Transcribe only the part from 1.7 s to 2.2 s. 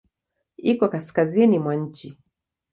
nchi.